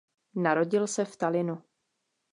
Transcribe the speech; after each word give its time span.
Narodil 0.35 0.87
se 0.87 1.05
v 1.05 1.15
Tallinnu. 1.17 1.61